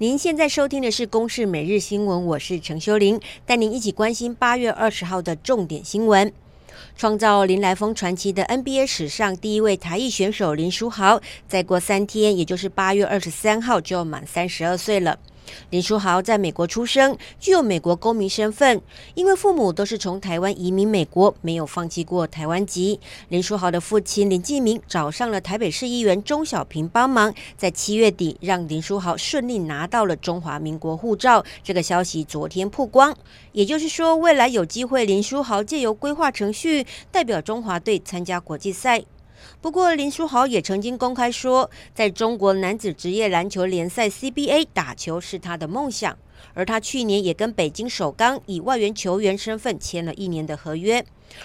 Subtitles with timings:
[0.00, 6.32] 您现在收听的是《公视每日新闻》，我是陈修玲，带您一起关心八月二十号的重点新闻。
[6.96, 15.18] 创造林来峰传奇的 NBA 史上第一位台裔选手林书豪，再过三天，也就是八月二十三号，就要满三十二岁了。
[15.70, 18.80] 林书豪在美国出生，具有美国公民身份。
[19.14, 22.98] 因为父母都是从台湾移民美国，没有放弃过台湾籍。
[23.28, 31.44] 林书豪的父亲林继明找上了台北市议员钟小平帮忙，在七月底让林书豪顺利拿到了中华民国护照。
[31.62, 33.16] 这个消息昨天曝光，
[33.52, 39.04] 也就是说，未来有机会林书豪借由规划程序代表中华队参加国际赛。
[39.60, 46.16] 不过，林书豪也曾经公开说，在中国男子职业篮球联赛 CBA 打球是他的梦想。
[46.54, 51.04] 而他去年也跟北京首钢以外援球员身份签了一年的合约。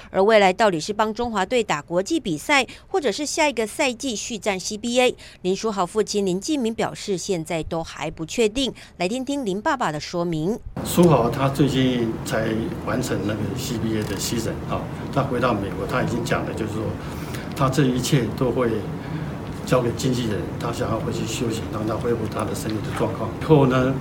[0.10, 8.74] 而未来到底是帮中华队打国际比赛，或者是下一个赛季续战 CBA，林书豪父亲林继明表示，现在都还不确定。
[8.98, 10.58] 来听听林爸爸的说明。
[10.86, 12.48] 书豪他最近才
[12.86, 14.82] 完成那个 CBA 的 season 啊，
[15.14, 16.82] 他回到美国，他已经讲了，就是说。
[17.56, 18.70] 他这一切都会
[19.66, 23.30] 交给经纪人，他想要回去休息，让他恢复他的身体的状况。
[23.42, 23.94] 以后呢，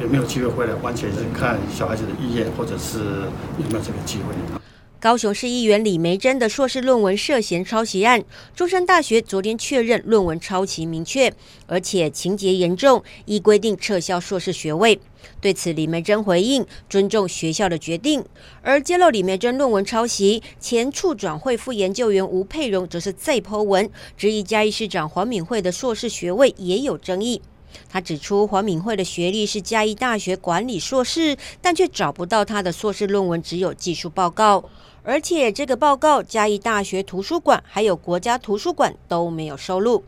[0.00, 2.98] 有没有机会回来，完全是看小孩子的意愿，或者是
[3.58, 4.34] 有没有这个机会。
[5.04, 8.24] 高雄市议员李梅珍的硕士论文涉嫌抄袭案，
[8.56, 11.30] 中山大学昨天确认论文抄袭明确，
[11.66, 14.98] 而且情节严重，依规定撤销硕士学位。
[15.42, 18.24] 对此，李梅珍回应尊重学校的决定。
[18.62, 27.42] 而揭露李梅珍论文抄袭，前处转会副研究员吴佩蓉则是再 PO 文，质疑嘉义市长黄敏惠的硕士学位也有争议。
[27.88, 34.64] 他指出，黄敏惠的学历是嘉义大学管理硕士，但却找不到他的硕士论文，只有技术报告。
[35.02, 40.02] 而且这个报告，嘉义大学图书馆还有国家图书馆都没有收录。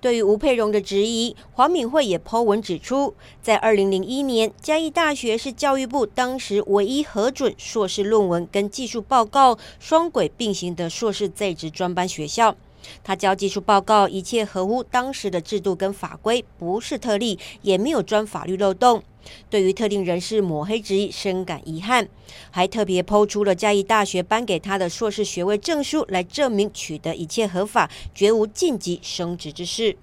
[0.00, 12.56] 对于吴佩蓉的质疑，黄敏惠也 po 文指出，在二零零一年，嘉义大学是教育部当时唯一核准硕士论文跟技术报告双轨并行的硕士在职专班学校。
[13.02, 19.02] 他交技术报告，一切合乎当时的制度跟法规，不是特例，也没有钻法律漏洞。
[19.50, 22.08] 对于特定人士抹黑之意，深感遗憾，
[22.50, 29.96] 还特别抛出了嘉义大学颁给他的硕士学位证书，来证明取得一切合法，绝无晋级升职之事。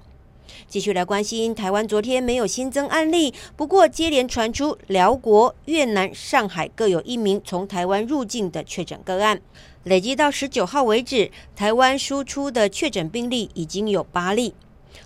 [0.68, 9.41] 继续来关心台湾，昨天没有新增案例，不过接连传出寮国、越南、上海各有一名从台湾入境的确诊个案，
[9.84, 14.53] 累计到十九号为止，台湾输出的确诊病例已经有八例。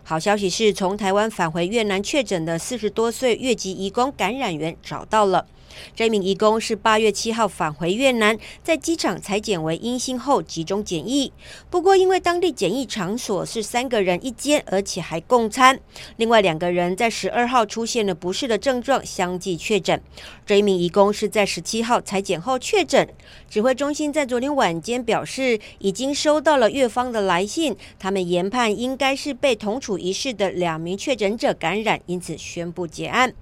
[0.03, 5.45] 好消息是，从台湾返回越南确诊的四十多岁越籍移工感染源找到了。
[5.95, 11.31] 这名义工是八月七号返回越南，在机场采检为阴性后集中检疫。
[11.69, 15.79] 不过，因为当地检疫场所是三个人一间，而且还共餐，
[16.17, 20.01] 另外两个人在十二号出现了不适的症状，相继确诊。
[20.45, 23.07] 这一名义工是在十七号采检后确诊。
[23.49, 33.33] 指挥中心在昨天晚间表示，已经收到了越方的来信，他们研判应该是被同处一室的两名确诊者感染，因此宣布结案。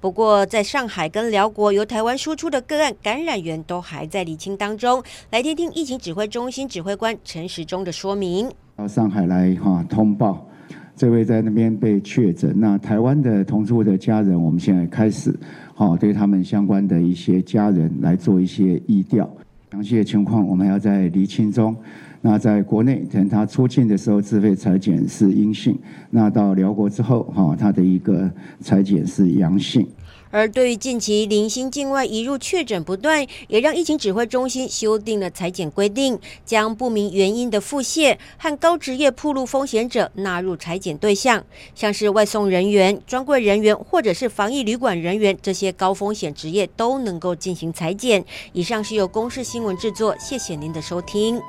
[0.00, 5.02] 不过，在上海跟寮国由台湾输出的个案感染源都还在厘清当中。
[5.30, 8.50] 来听听疫情指挥中心指挥官陈时中的说明。
[8.76, 10.48] 到上海来哈通报，
[10.96, 12.50] 这位在那边被确诊。
[12.56, 15.38] 那台湾的同住的家人，我们现在开始
[15.74, 19.30] 哈对他们相关的一些家人来做一些疫调。
[19.72, 21.76] 详细的情况我们要在厘清中。
[22.22, 25.78] 那在国内，等他出境的时候自费采检是阴性，
[26.10, 28.28] 那到辽国之后，哈，他的一个
[28.60, 29.86] 采检是阳性。
[30.30, 41.44] 而对于近期零星境外移入确诊不断，也让疫情指挥中心修订了裁检规定，将不明原因的腹泻和高职业暴露风险者纳入裁检对象，
[41.74, 48.24] 像是外送人员、专柜人员或者是防疫旅馆人员这些高风险职业都能够进行裁检。
[48.52, 51.40] 以上是由公视新闻制作，谢谢您的收听。